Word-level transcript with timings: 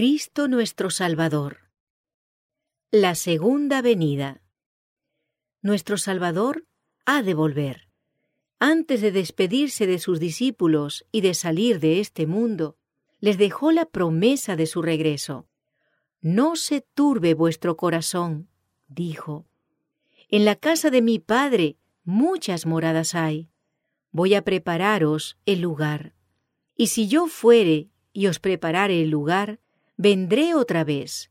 Cristo 0.00 0.46
nuestro 0.46 0.90
Salvador. 0.90 1.72
La 2.92 3.16
segunda 3.16 3.82
venida. 3.82 4.44
Nuestro 5.60 5.96
Salvador 5.96 6.68
ha 7.04 7.24
de 7.24 7.34
volver. 7.34 7.88
Antes 8.60 9.00
de 9.00 9.10
despedirse 9.10 9.88
de 9.88 9.98
sus 9.98 10.20
discípulos 10.20 11.04
y 11.10 11.22
de 11.22 11.34
salir 11.34 11.80
de 11.80 11.98
este 11.98 12.28
mundo, 12.28 12.76
les 13.18 13.38
dejó 13.38 13.72
la 13.72 13.86
promesa 13.86 14.54
de 14.54 14.66
su 14.66 14.82
regreso. 14.82 15.48
No 16.20 16.54
se 16.54 16.80
turbe 16.80 17.34
vuestro 17.34 17.76
corazón, 17.76 18.48
dijo. 18.86 19.48
En 20.28 20.44
la 20.44 20.54
casa 20.54 20.90
de 20.90 21.02
mi 21.02 21.18
Padre 21.18 21.76
muchas 22.04 22.66
moradas 22.66 23.16
hay. 23.16 23.50
Voy 24.12 24.34
a 24.34 24.44
prepararos 24.44 25.38
el 25.44 25.60
lugar. 25.60 26.14
Y 26.76 26.86
si 26.86 27.08
yo 27.08 27.26
fuere 27.26 27.90
y 28.12 28.28
os 28.28 28.38
preparare 28.38 29.02
el 29.02 29.10
lugar, 29.10 29.58
vendré 29.98 30.54
otra 30.54 30.84
vez, 30.84 31.30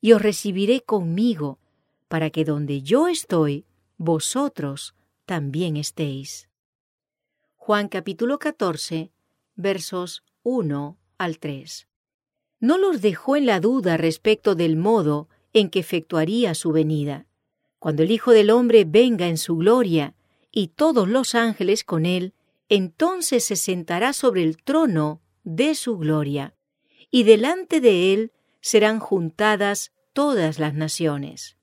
y 0.00 0.12
os 0.12 0.22
recibiré 0.22 0.80
conmigo, 0.80 1.58
para 2.08 2.30
que 2.30 2.44
donde 2.44 2.82
yo 2.82 3.08
estoy, 3.08 3.66
vosotros 3.98 4.94
también 5.26 5.76
estéis. 5.76 6.48
Juan 7.56 7.88
capítulo 7.88 8.38
14, 8.38 9.12
versos 9.54 10.24
1 10.44 10.96
al 11.18 11.38
3. 11.38 11.88
No 12.58 12.78
los 12.78 13.02
dejó 13.02 13.36
en 13.36 13.44
la 13.44 13.60
duda 13.60 13.98
respecto 13.98 14.54
del 14.54 14.76
modo 14.76 15.28
en 15.52 15.68
que 15.68 15.80
efectuaría 15.80 16.54
su 16.54 16.72
venida. 16.72 17.26
Cuando 17.78 18.02
el 18.02 18.10
Hijo 18.10 18.32
del 18.32 18.50
Hombre 18.50 18.86
venga 18.86 19.26
en 19.26 19.36
su 19.36 19.56
gloria 19.56 20.14
y 20.50 20.68
todos 20.68 21.06
los 21.06 21.34
ángeles 21.34 21.84
con 21.84 22.06
él, 22.06 22.32
entonces 22.70 23.44
se 23.44 23.56
sentará 23.56 24.14
sobre 24.14 24.42
el 24.42 24.56
trono 24.56 25.20
de 25.44 25.74
su 25.74 25.98
gloria, 25.98 26.55
y 27.10 27.22
delante 27.22 27.80
de 27.80 28.12
él 28.12 28.32
serán 28.60 29.00
juntadas 29.00 29.92
todas 30.12 30.58
las 30.58 30.74
naciones. 30.74 31.56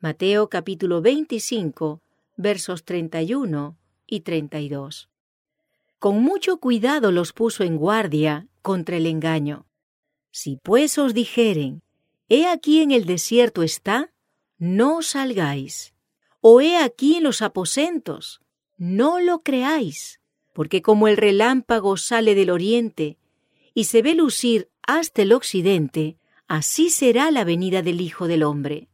Mateo 0.00 0.48
capítulo 0.48 1.02
25, 1.02 2.00
versos 2.36 2.84
31 2.84 3.76
y 4.06 4.20
32. 4.20 5.10
Con 5.98 6.22
mucho 6.22 6.58
cuidado 6.58 7.10
los 7.10 7.32
puso 7.32 7.64
en 7.64 7.76
guardia 7.76 8.46
contra 8.62 8.96
el 8.96 9.06
engaño. 9.06 9.66
Si 10.30 10.56
pues 10.62 10.98
os 10.98 11.14
dijeren, 11.14 11.82
he 12.28 12.46
aquí 12.46 12.80
en 12.80 12.92
el 12.92 13.04
desierto 13.04 13.62
está, 13.62 14.12
no 14.58 15.02
salgáis. 15.02 15.94
O 16.40 16.60
he 16.60 16.76
aquí 16.76 17.16
en 17.16 17.24
los 17.24 17.42
aposentos, 17.42 18.40
no 18.76 19.18
lo 19.18 19.42
creáis, 19.42 20.20
porque 20.52 20.82
como 20.82 21.08
el 21.08 21.16
relámpago 21.16 21.96
sale 21.96 22.36
del 22.36 22.50
oriente 22.50 23.18
y 23.74 23.84
se 23.84 24.02
ve 24.02 24.14
lucir 24.14 24.70
hasta 24.88 25.20
el 25.20 25.34
occidente, 25.34 26.16
así 26.46 26.88
será 26.88 27.30
la 27.30 27.44
venida 27.44 27.82
del 27.82 28.00
Hijo 28.00 28.26
del 28.26 28.42
Hombre. 28.42 28.88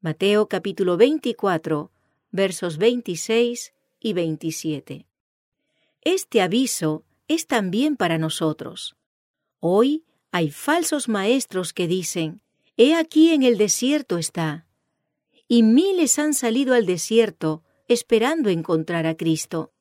Mateo 0.00 0.48
capítulo 0.48 0.96
24, 0.96 1.90
versos 2.30 2.78
26 2.78 3.74
y 3.98 4.12
27. 4.12 5.06
Este 6.02 6.40
aviso 6.40 7.04
es 7.26 7.48
también 7.48 7.96
para 7.96 8.16
nosotros. 8.16 8.94
Hoy 9.58 10.04
hay 10.30 10.52
falsos 10.52 11.08
maestros 11.08 11.72
que 11.72 11.88
dicen, 11.88 12.40
He 12.76 12.94
aquí 12.94 13.30
en 13.30 13.42
el 13.42 13.58
desierto 13.58 14.18
está. 14.18 14.68
Y 15.48 15.64
miles 15.64 16.16
han 16.20 16.32
salido 16.32 16.74
al 16.74 16.86
desierto 16.86 17.64
esperando 17.88 18.50
encontrar 18.50 19.04
a 19.04 19.16
Cristo. 19.16 19.72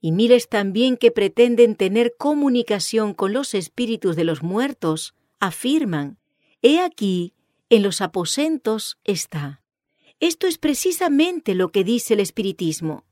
Y 0.00 0.12
miles 0.12 0.48
también 0.48 0.96
que 0.96 1.10
pretenden 1.10 1.76
tener 1.76 2.14
comunicación 2.16 3.14
con 3.14 3.32
los 3.32 3.54
espíritus 3.54 4.16
de 4.16 4.24
los 4.24 4.42
muertos 4.42 5.14
afirman, 5.38 6.18
He 6.62 6.80
aquí 6.80 7.34
en 7.70 7.82
los 7.82 8.00
aposentos 8.00 8.98
está. 9.04 9.62
Esto 10.18 10.46
es 10.46 10.58
precisamente 10.58 11.54
lo 11.54 11.70
que 11.70 11.84
dice 11.84 12.14
el 12.14 12.20
espiritismo. 12.20 13.04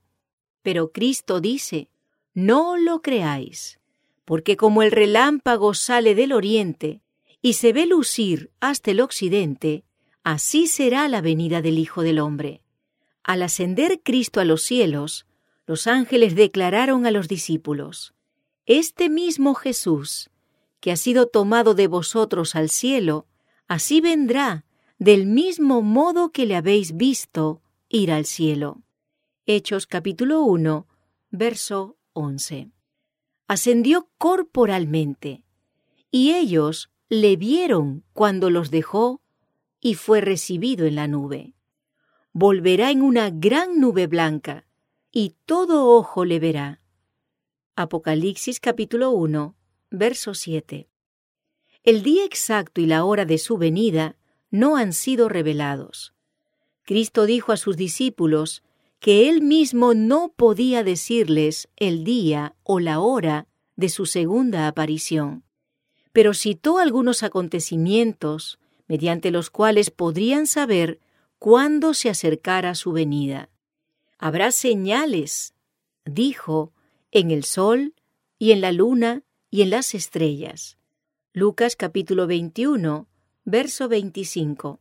Pero 0.63 0.93
Cristo 0.93 1.41
dice, 1.41 1.89
no 2.35 2.77
lo 2.77 3.01
creáis, 3.01 3.81
porque 4.25 4.57
como 4.57 4.83
el 4.83 4.91
relámpago 4.91 5.73
sale 5.73 6.15
del 6.15 6.33
oriente 6.33 7.01
y 7.41 7.55
se 7.55 7.73
ve 7.73 7.87
lucir 7.87 8.51
hasta 8.61 8.91
el 8.91 9.01
occidente, 9.01 9.85
así 10.23 10.67
será 10.67 11.09
la 11.09 11.23
venida 11.23 11.63
del 11.63 11.79
Hijo 11.79 12.03
del 12.03 12.19
Hombre. 12.19 12.63
Al 13.23 13.43
ascender 13.43 14.01
Cristo 14.03 14.41
a 14.41 14.45
los 14.45 14.63
cielos, 14.63 15.27
los 15.69 15.87
ángeles 15.87 16.35
declararon 16.35 17.05
a 17.05 17.11
los 17.11 17.29
discípulos, 17.29 18.15
Este 18.65 19.11
mismo 19.11 19.55
Jesús, 19.55 20.31
que 20.81 20.91
ha 20.91 20.97
sido 20.97 21.27
tomado 21.27 21.75
de 21.75 21.89
vosotros 21.89 22.55
al 22.57 22.71
cielo, 22.71 23.27
así 23.67 24.01
vendrá 24.01 24.65
del 24.99 25.27
mismo 25.27 25.83
modo 25.83 26.31
que 26.33 26.47
le 26.47 26.57
habéis 26.57 26.97
visto 26.97 27.61
ir 27.91 28.11
al 28.11 28.25
cielo. 28.25 28.81
Hechos 29.45 29.87
capítulo 29.87 30.43
1, 30.43 30.87
verso 31.33 31.99
11. 32.15 32.71
Ascendió 33.47 34.09
corporalmente, 34.17 35.45
y 36.11 36.33
ellos 36.33 36.91
le 37.11 37.37
vieron 37.37 38.05
cuando 38.15 38.49
los 38.49 38.71
dejó 38.71 39.21
y 39.83 39.97
fue 39.97 40.23
recibido 40.23 40.87
en 40.87 40.95
la 40.95 41.09
nube. 41.09 41.53
Volverá 42.33 42.91
en 42.91 43.03
una 43.03 43.29
gran 43.29 43.79
nube 43.79 44.07
blanca, 44.07 44.65
y 45.11 45.37
todo 45.47 45.87
ojo 45.87 46.25
le 46.25 46.39
verá. 46.39 46.83
Apocalipsis 47.77 48.61
capítulo 48.61 49.11
1, 49.11 49.57
verso 49.91 50.35
7. 50.35 50.89
El 51.83 52.03
día 52.03 52.25
exacto 52.25 52.81
y 52.81 52.87
la 52.87 53.05
hora 53.05 53.25
de 53.25 53.39
su 53.39 53.57
venida 53.57 54.17
no 54.51 54.77
han 54.77 54.93
sido 54.93 55.29
revelados. 55.29 56.13
Cristo 56.83 57.25
dijo 57.25 57.53
a 57.53 57.57
sus 57.57 57.77
discípulos 57.77 58.63
que 58.99 59.29
él 59.29 59.43
mismo 59.43 59.95
no 59.95 60.33
podía 60.35 60.83
decirles 60.83 61.69
el 61.77 62.05
día 62.05 62.55
o 62.63 62.81
la 62.81 63.01
hora 63.01 63.47
de 63.77 63.89
su 63.89 64.07
segunda 64.07 64.67
aparición, 64.67 65.45
pero 66.13 66.35
citó 66.35 66.79
algunos 66.79 67.23
acontecimientos 67.23 68.59
mediante 68.89 69.31
los 69.31 69.51
cuales 69.51 69.91
podrían 69.91 70.47
saber 70.47 70.99
cuándo 71.39 71.95
se 71.95 72.11
acercara 72.11 72.75
su 72.75 72.93
venida. 72.93 73.51
Habrá 74.19 74.51
señales, 74.51 75.55
dijo, 76.05 76.73
en 77.13 77.31
el 77.31 77.45
sol 77.45 77.95
y 78.37 78.51
en 78.51 78.61
la 78.61 78.73
luna 78.73 79.23
y 79.49 79.63
en 79.63 79.71
las 79.71 79.95
estrellas. 79.95 80.77
Lucas 81.33 81.77
capítulo 81.77 82.27
21, 82.27 83.07
verso 83.45 83.89
25. 83.89 84.81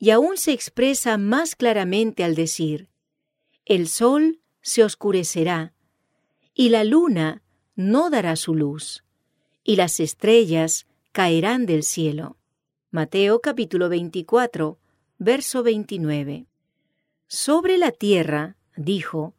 Y 0.00 0.10
aún 0.10 0.36
se 0.36 0.52
expresa 0.52 1.16
más 1.18 1.54
claramente 1.54 2.24
al 2.24 2.34
decir, 2.34 2.88
el 3.64 3.88
sol 3.88 4.40
se 4.60 4.82
oscurecerá, 4.82 5.72
y 6.52 6.70
la 6.70 6.82
luna 6.82 7.42
no 7.76 8.10
dará 8.10 8.34
su 8.34 8.56
luz, 8.56 9.04
y 9.62 9.76
las 9.76 10.00
estrellas 10.00 10.86
caerán 11.12 11.64
del 11.64 11.84
cielo. 11.84 12.38
Mateo 12.90 13.40
capítulo 13.40 13.88
24, 13.88 14.80
verso 15.18 15.62
29. 15.62 16.46
Sobre 17.28 17.78
la 17.78 17.90
tierra, 17.92 18.56
dijo, 18.76 19.34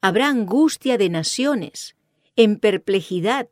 habrá 0.00 0.28
angustia 0.28 0.98
de 0.98 1.08
naciones, 1.08 1.96
en 2.36 2.58
perplejidad, 2.58 3.48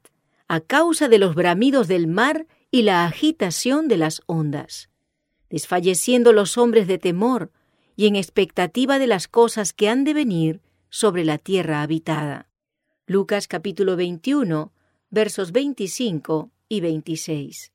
a 0.49 0.61
causa 0.61 1.09
de 1.09 1.19
los 1.19 1.35
bramidos 1.35 1.89
del 1.89 2.07
mar 2.07 2.47
y 2.71 2.83
la 2.83 3.05
agitación 3.05 3.89
de 3.89 3.97
las 3.97 4.23
ondas, 4.27 4.91
desfalleciendo 5.51 6.33
los 6.33 6.57
hombres 6.57 6.87
de 6.87 6.99
temor 6.99 7.51
y 7.97 8.07
en 8.07 8.17
expectativa 8.17 8.99
de 8.99 9.07
las 9.07 9.27
cosas 9.27 9.73
que 9.73 9.89
han 9.89 10.05
de 10.05 10.15
venir 10.15 10.61
sobre 10.91 11.25
la 11.25 11.39
tierra 11.39 11.83
habitada. 11.83 12.49
Lucas 13.07 13.49
capítulo 13.49 13.97
21, 13.97 14.73
versos 15.11 15.53
25 15.53 16.51
y 16.69 16.81
26. 16.81 17.73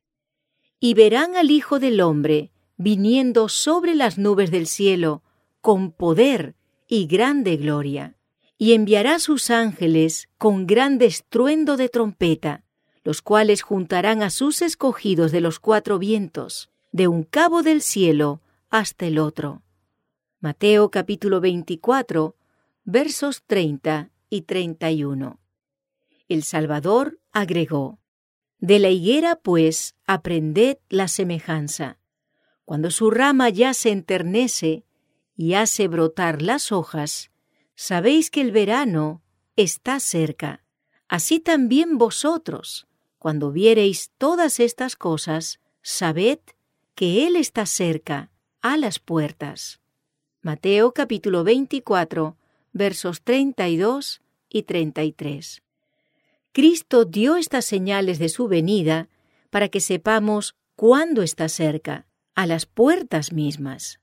Y 0.80 0.94
verán 0.94 1.36
al 1.36 1.52
Hijo 1.52 1.80
del 1.80 2.02
Hombre 2.02 2.52
viniendo 2.78 3.48
sobre 3.48 3.96
las 3.96 4.18
nubes 4.18 4.50
del 4.50 4.68
cielo 4.68 5.24
con 5.62 5.92
poder 5.92 6.56
y 6.94 7.08
grande 7.08 7.56
gloria, 7.56 8.18
y 8.58 8.74
enviará 8.74 9.20
sus 9.20 9.50
ángeles 9.50 10.28
con 10.38 10.68
grande 10.68 11.06
estruendo 11.06 11.78
de 11.78 11.88
trompeta, 11.88 12.66
los 13.06 13.22
cuales 13.22 13.62
juntarán 13.62 14.22
a 14.22 14.30
sus 14.30 14.62
escogidos 14.62 15.32
de 15.32 15.40
los 15.40 15.62
cuatro 15.62 16.00
vientos, 16.00 16.70
de 16.92 17.08
un 17.08 17.24
cabo 17.24 17.64
del 17.64 17.82
cielo 17.82 18.42
hasta 18.70 19.06
el 19.06 19.20
otro. 19.20 19.62
Mateo 20.42 20.92
capítulo 20.92 21.40
24, 21.40 22.36
versos 22.84 23.42
30 23.48 24.10
y 24.30 24.42
31. 24.42 25.40
El 26.28 26.44
Salvador 26.44 27.22
agregó, 27.32 28.00
De 28.60 28.80
la 28.80 28.90
higuera, 28.90 29.38
pues, 29.38 29.96
aprended 30.08 30.78
la 30.90 31.08
semejanza. 31.08 32.00
Cuando 32.66 32.92
su 32.92 33.12
rama 33.12 33.48
ya 33.48 33.74
se 33.74 33.92
enternece 33.92 34.84
y 35.42 35.56
hace 35.56 35.88
brotar 35.88 36.44
las 36.44 36.72
hojas, 36.72 37.32
sabéis 37.74 38.30
que 38.30 38.42
el 38.42 38.52
verano 38.52 39.24
está 39.56 40.00
cerca. 40.00 40.64
Así 41.08 41.40
también 41.40 41.98
vosotros, 41.98 42.86
cuando 43.18 43.52
viereis 43.52 44.12
todas 44.20 44.60
estas 44.60 44.96
cosas, 44.96 45.60
sabed 45.82 46.38
que 46.94 47.26
Él 47.26 47.36
está 47.38 47.66
cerca, 47.66 48.30
a 48.62 48.78
las 48.78 49.00
puertas. 49.00 49.80
Mateo 50.44 50.94
capítulo 50.94 51.44
24, 51.44 52.38
versos 52.72 53.24
32 53.24 54.22
y 54.48 54.62
33. 54.62 55.64
Cristo 56.52 57.04
dio 57.06 57.36
estas 57.36 57.66
señales 57.66 58.20
de 58.20 58.30
su 58.30 58.48
venida 58.48 59.10
para 59.50 59.70
que 59.70 59.80
sepamos 59.80 60.56
cuándo 60.76 61.24
está 61.24 61.50
cerca, 61.50 62.06
a 62.36 62.46
las 62.46 62.68
puertas 62.68 63.34
mismas. 63.34 64.01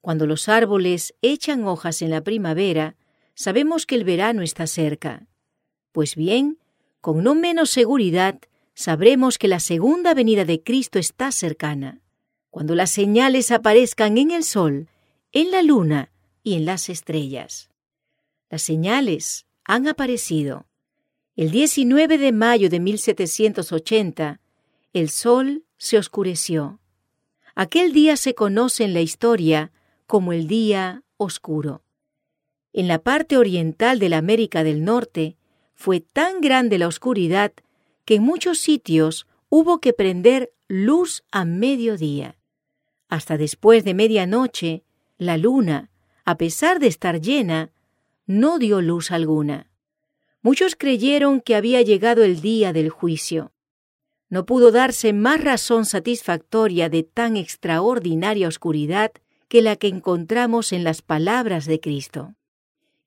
Cuando 0.00 0.26
los 0.26 0.48
árboles 0.48 1.14
echan 1.22 1.64
hojas 1.64 2.02
en 2.02 2.10
la 2.10 2.22
primavera, 2.22 2.96
sabemos 3.34 3.86
que 3.86 3.94
el 3.94 4.04
verano 4.04 4.42
está 4.42 4.66
cerca. 4.66 5.26
Pues 5.92 6.14
bien, 6.14 6.58
con 7.00 7.22
no 7.22 7.34
menos 7.34 7.70
seguridad, 7.70 8.38
sabremos 8.74 9.38
que 9.38 9.48
la 9.48 9.60
segunda 9.60 10.14
venida 10.14 10.44
de 10.44 10.62
Cristo 10.62 10.98
está 10.98 11.32
cercana. 11.32 12.00
Cuando 12.50 12.74
las 12.74 12.90
señales 12.90 13.50
aparezcan 13.50 14.18
en 14.18 14.30
el 14.30 14.44
sol, 14.44 14.88
en 15.32 15.50
la 15.50 15.62
luna 15.62 16.10
y 16.42 16.54
en 16.54 16.64
las 16.64 16.88
estrellas. 16.88 17.70
Las 18.50 18.62
señales 18.62 19.46
han 19.64 19.86
aparecido. 19.88 20.66
El 21.36 21.50
19 21.50 22.18
de 22.18 22.32
mayo 22.32 22.70
de 22.70 22.80
1780, 22.80 24.40
el 24.92 25.10
sol 25.10 25.64
se 25.76 25.98
oscureció. 25.98 26.80
Aquel 27.54 27.92
día 27.92 28.16
se 28.16 28.34
conoce 28.34 28.84
en 28.84 28.94
la 28.94 29.00
historia 29.00 29.72
como 30.08 30.32
el 30.32 30.48
día 30.48 31.04
oscuro. 31.18 31.82
En 32.72 32.88
la 32.88 32.98
parte 32.98 33.36
oriental 33.36 33.98
de 33.98 34.08
la 34.08 34.16
América 34.16 34.64
del 34.64 34.82
Norte 34.82 35.36
fue 35.74 36.00
tan 36.00 36.40
grande 36.40 36.78
la 36.78 36.88
oscuridad 36.88 37.52
que 38.06 38.14
en 38.14 38.22
muchos 38.22 38.58
sitios 38.58 39.26
hubo 39.50 39.80
que 39.80 39.92
prender 39.92 40.50
luz 40.66 41.24
a 41.30 41.44
mediodía. 41.44 42.38
Hasta 43.08 43.36
después 43.36 43.84
de 43.84 43.92
medianoche, 43.92 44.82
la 45.18 45.36
luna, 45.36 45.90
a 46.24 46.38
pesar 46.38 46.80
de 46.80 46.86
estar 46.86 47.20
llena, 47.20 47.70
no 48.26 48.58
dio 48.58 48.80
luz 48.80 49.10
alguna. 49.10 49.70
Muchos 50.40 50.74
creyeron 50.74 51.42
que 51.42 51.54
había 51.54 51.82
llegado 51.82 52.24
el 52.24 52.40
día 52.40 52.72
del 52.72 52.88
juicio. 52.88 53.52
No 54.30 54.46
pudo 54.46 54.72
darse 54.72 55.12
más 55.12 55.44
razón 55.44 55.84
satisfactoria 55.84 56.88
de 56.88 57.02
tan 57.02 57.36
extraordinaria 57.36 58.48
oscuridad 58.48 59.12
que 59.48 59.62
la 59.62 59.76
que 59.76 59.88
encontramos 59.88 60.72
en 60.72 60.84
las 60.84 61.02
palabras 61.02 61.66
de 61.66 61.80
Cristo. 61.80 62.34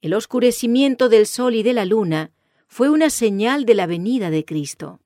El 0.01 0.13
oscurecimiento 0.13 1.07
del 1.07 1.27
sol 1.27 1.55
y 1.55 1.63
de 1.63 1.73
la 1.73 1.85
luna 1.85 2.31
fue 2.67 2.89
una 2.89 3.09
señal 3.09 3.65
de 3.65 3.75
la 3.75 3.85
venida 3.85 4.29
de 4.31 4.43
Cristo. 4.43 4.99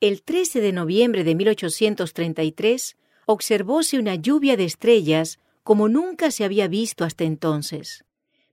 El 0.00 0.22
13 0.22 0.60
de 0.60 0.72
noviembre 0.72 1.24
de 1.24 1.34
1833 1.34 2.96
observóse 3.26 3.98
una 3.98 4.14
lluvia 4.14 4.56
de 4.56 4.64
estrellas 4.64 5.38
como 5.62 5.88
nunca 5.88 6.30
se 6.30 6.44
había 6.44 6.68
visto 6.68 7.04
hasta 7.04 7.24
entonces. 7.24 8.04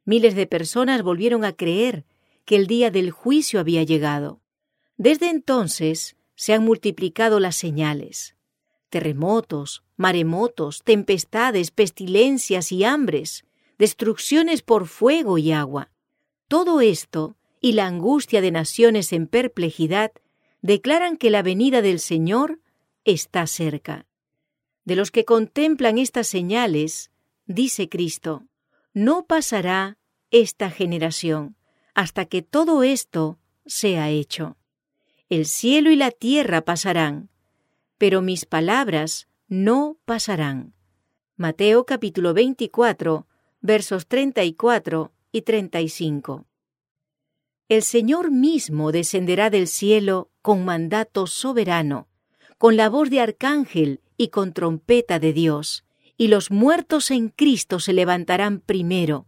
Miles 0.05 0.35
de 0.35 0.47
personas 0.47 1.03
volvieron 1.03 1.43
a 1.43 1.53
creer 1.53 2.05
que 2.45 2.55
el 2.55 2.67
día 2.67 2.91
del 2.91 3.11
juicio 3.11 3.59
había 3.59 3.83
llegado. 3.83 4.41
Desde 4.97 5.29
entonces 5.29 6.15
se 6.35 6.53
han 6.53 6.63
multiplicado 6.63 7.39
las 7.39 7.55
señales 7.55 8.35
terremotos, 8.89 9.83
maremotos, 9.97 10.83
tempestades, 10.83 11.71
pestilencias 11.71 12.71
y 12.71 12.83
hambres, 12.83 13.43
destrucciones 13.77 14.61
por 14.61 14.87
fuego 14.87 15.37
y 15.37 15.51
agua. 15.51 15.91
Todo 16.47 16.79
esto 16.79 17.35
y 17.59 17.73
la 17.73 17.87
angustia 17.87 18.39
de 18.39 18.51
naciones 18.51 19.11
en 19.11 19.27
perplejidad 19.27 20.11
declaran 20.61 21.17
que 21.17 21.29
la 21.29 21.41
venida 21.41 21.81
del 21.81 21.99
Señor 21.99 22.61
está 23.03 23.45
cerca. 23.47 24.05
De 24.85 24.95
los 24.95 25.11
que 25.11 25.25
contemplan 25.25 25.97
estas 25.97 26.27
señales, 26.27 27.11
dice 27.45 27.89
Cristo, 27.89 28.45
no 28.93 29.25
pasará 29.25 29.97
esta 30.31 30.69
generación 30.69 31.57
hasta 31.93 32.25
que 32.25 32.41
todo 32.41 32.83
esto 32.83 33.39
sea 33.65 34.09
hecho. 34.09 34.57
El 35.29 35.45
cielo 35.45 35.91
y 35.91 35.95
la 35.95 36.11
tierra 36.11 36.61
pasarán, 36.61 37.29
pero 37.97 38.21
mis 38.21 38.45
palabras 38.45 39.26
no 39.47 39.97
pasarán. 40.03 40.73
Mateo 41.37 41.85
capítulo 41.85 42.33
24, 42.33 43.27
versos 43.61 44.07
34 44.07 45.13
y 45.31 45.41
35. 45.43 46.45
El 47.69 47.83
Señor 47.83 48.31
mismo 48.31 48.91
descenderá 48.91 49.49
del 49.49 49.67
cielo 49.67 50.31
con 50.41 50.65
mandato 50.65 51.27
soberano, 51.27 52.09
con 52.57 52.75
la 52.75 52.89
voz 52.89 53.09
de 53.09 53.21
arcángel 53.21 54.01
y 54.17 54.29
con 54.29 54.51
trompeta 54.51 55.17
de 55.19 55.31
Dios, 55.31 55.85
y 56.17 56.27
los 56.27 56.51
muertos 56.51 57.09
en 57.11 57.29
Cristo 57.29 57.79
se 57.79 57.93
levantarán 57.93 58.59
primero. 58.59 59.27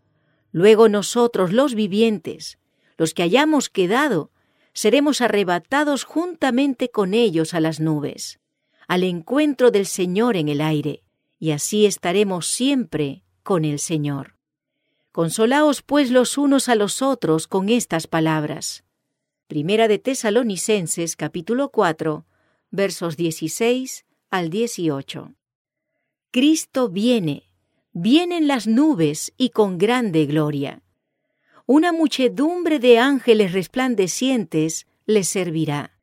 Luego 0.51 0.89
nosotros 0.89 1.53
los 1.53 1.75
vivientes, 1.75 2.57
los 2.97 3.13
que 3.13 3.23
hayamos 3.23 3.69
quedado, 3.69 4.31
seremos 4.73 5.21
arrebatados 5.21 6.03
juntamente 6.03 6.89
con 6.89 7.13
ellos 7.13 7.53
a 7.53 7.61
las 7.61 7.79
nubes 7.79 8.39
al 8.89 9.03
encuentro 9.03 9.69
del 9.69 9.85
Señor 9.85 10.35
en 10.35 10.49
el 10.49 10.61
aire, 10.61 11.03
y 11.37 11.51
así 11.51 11.85
estaremos 11.85 12.47
siempre 12.47 13.23
con 13.43 13.63
el 13.63 13.77
Señor. 13.77 14.35
Consolaos 15.11 15.83
pues 15.83 16.09
los 16.09 16.39
unos 16.39 16.69
a 16.69 16.75
los 16.75 17.03
otros 17.03 17.47
con 17.47 17.69
estas 17.69 18.07
palabras. 18.07 18.83
Primera 19.45 19.87
de 19.87 19.99
Tesalonicenses 19.99 21.15
capítulo 21.15 21.69
4 21.69 22.25
versos 22.71 23.15
16 23.15 24.05
al 24.31 24.49
18. 24.49 25.35
Cristo 26.31 26.89
viene, 26.89 27.43
viene 27.93 28.37
en 28.37 28.47
las 28.47 28.65
nubes 28.65 29.33
y 29.37 29.51
con 29.51 29.77
grande 29.77 30.25
gloria. 30.25 30.81
Una 31.67 31.91
muchedumbre 31.91 32.79
de 32.79 32.97
ángeles 32.97 33.53
resplandecientes 33.53 34.87
le 35.05 35.23
servirá 35.23 35.98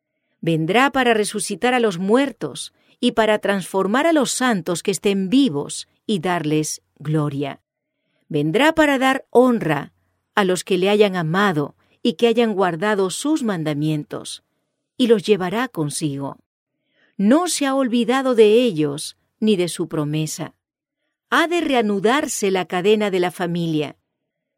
vendrá 0.47 0.93
para 0.93 1.13
resucitar 1.13 1.75
a 1.75 1.81
los 1.81 1.99
muertos 1.99 2.73
y 3.01 3.13
para 3.13 3.41
transformar 3.41 4.07
a 4.07 4.13
los 4.13 4.31
santos 4.31 4.85
que 4.85 4.93
estén 4.93 5.29
vivos 5.29 5.89
y 6.07 6.21
darles 6.21 6.83
gloria. 7.01 7.61
Vendrá 8.29 8.73
para 8.73 8.97
dar 8.97 9.27
honra 9.31 9.93
a 10.37 10.45
los 10.45 10.63
que 10.63 10.79
le 10.79 10.89
hayan 10.89 11.17
amado 11.17 11.75
y 12.01 12.13
que 12.13 12.29
hayan 12.29 12.55
guardado 12.55 13.11
sus 13.11 13.43
mandamientos, 13.43 14.45
y 14.97 15.09
los 15.09 15.25
llevará 15.25 15.67
consigo. 15.67 16.39
No 17.17 17.49
se 17.49 17.67
ha 17.67 17.75
olvidado 17.75 18.37
de 18.37 18.63
ellos 18.63 19.17
ni 19.41 19.57
de 19.57 19.67
su 19.67 19.89
promesa. 19.89 20.55
Ha 21.29 21.49
de 21.49 21.61
reanudarse 21.61 22.53
la 22.53 22.67
cadena 22.67 23.11
de 23.11 23.19
la 23.19 23.33
familia. 23.33 23.97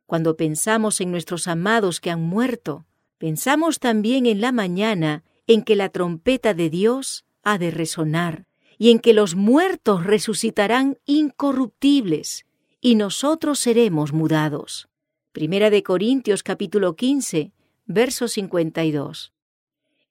Cuando 0.04 0.36
pensamos 0.36 1.00
en 1.00 1.10
nuestros 1.10 1.48
amados 1.48 1.98
que 1.98 2.10
han 2.10 2.20
muerto, 2.20 2.84
pensamos 3.16 3.78
también 3.78 4.26
en 4.26 4.42
la 4.42 4.52
mañana 4.52 5.24
en 5.48 5.62
que 5.62 5.74
la 5.74 5.88
trompeta 5.88 6.54
de 6.54 6.70
Dios 6.70 7.24
ha 7.42 7.58
de 7.58 7.72
resonar 7.72 8.46
y 8.76 8.90
en 8.90 9.00
que 9.00 9.14
los 9.14 9.34
muertos 9.34 10.04
resucitarán 10.04 10.98
incorruptibles 11.06 12.46
y 12.80 12.94
nosotros 12.94 13.58
seremos 13.58 14.12
mudados. 14.12 14.88
Primera 15.32 15.70
de 15.70 15.82
Corintios 15.82 16.42
capítulo 16.42 16.94
15, 16.94 17.52
verso 17.86 18.28
52. 18.28 19.32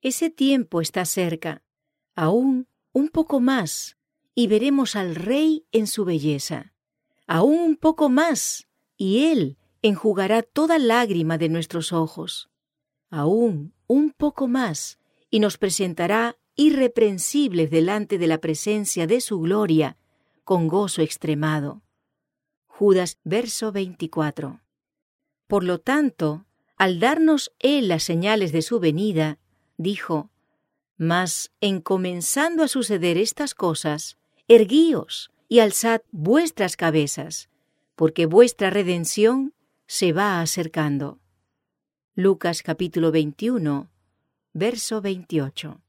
Ese 0.02 0.30
tiempo 0.30 0.82
está 0.82 1.06
cerca, 1.06 1.62
aún 2.16 2.68
un 2.92 3.10
poco 3.10 3.40
más, 3.40 3.96
y 4.34 4.48
veremos 4.48 4.96
al 4.96 5.16
Rey 5.16 5.66
en 5.72 5.86
su 5.86 6.04
belleza. 6.04 6.74
Aún 7.28 7.60
un 7.60 7.76
poco 7.76 8.10
más, 8.10 8.68
y 8.98 9.26
Él 9.26 9.58
enjugará 9.84 10.42
toda 10.42 10.80
lágrima 10.80 11.38
de 11.38 11.50
nuestros 11.50 11.94
ojos. 11.94 12.50
Aún 13.10 13.74
un 13.86 14.12
poco 14.12 14.48
más, 14.48 15.00
y 15.38 15.40
nos 15.40 15.60
presentará 15.60 16.36
irreprensibles 16.56 17.70
delante 17.70 18.18
de 18.18 18.26
la 18.26 18.40
presencia 18.40 19.06
de 19.06 19.22
su 19.22 19.40
gloria, 19.40 19.96
con 20.44 20.68
gozo 20.68 21.04
extremado. 21.04 21.84
Judas 22.66 23.20
verso 23.24 23.72
24. 23.72 24.62
Por 25.46 25.64
lo 25.64 25.78
tanto, 25.78 26.48
al 26.76 27.00
darnos 27.00 27.52
Él 27.60 27.88
las 27.88 28.02
señales 28.02 28.52
de 28.52 28.64
su 28.64 28.80
venida, 28.80 29.38
dijo, 29.78 30.32
Mas 30.98 31.52
en 31.62 31.82
comenzando 31.82 32.64
a 32.64 32.68
suceder 32.68 33.20
estas 33.20 33.54
cosas, 33.54 34.18
erguíos 34.48 35.30
y 35.48 35.60
alzad 35.60 36.02
vuestras 36.10 36.76
cabezas, 36.76 37.48
porque 37.96 38.26
vuestra 38.26 38.72
redención 38.72 39.54
se 39.86 40.14
va 40.14 40.42
acercando. 40.42 41.20
Lucas 42.16 42.64
capítulo 42.64 43.12
21, 43.12 43.92
verso 44.58 45.00
28. 45.02 45.87